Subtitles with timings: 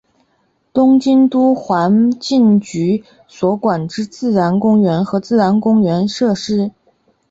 [0.73, 6.71] 东京都环境局所管之自然公园与自然公园设施。